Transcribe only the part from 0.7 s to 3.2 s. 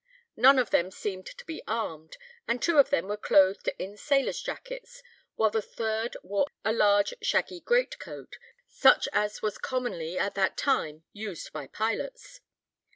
them seemed to be armed, and two of them were